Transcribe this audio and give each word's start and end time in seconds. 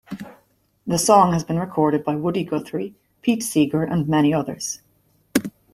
The 0.87 0.97
song 0.97 1.31
has 1.33 1.43
been 1.43 1.59
recorded 1.59 2.03
by 2.03 2.15
Woody 2.15 2.43
Guthrie, 2.43 2.95
Pete 3.21 3.43
Seeger, 3.43 3.83
and 3.83 4.07
many 4.07 4.33
others. 4.33 4.81